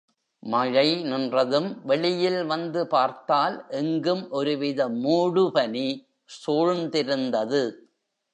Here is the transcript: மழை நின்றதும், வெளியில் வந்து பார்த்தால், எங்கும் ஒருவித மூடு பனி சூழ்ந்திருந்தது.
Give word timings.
மழை 0.43 1.03
நின்றதும், 1.03 1.77
வெளியில் 1.83 2.45
வந்து 2.45 2.87
பார்த்தால், 2.87 3.65
எங்கும் 3.69 4.29
ஒருவித 4.29 4.89
மூடு 4.89 5.51
பனி 5.51 6.07
சூழ்ந்திருந்தது. 6.45 7.63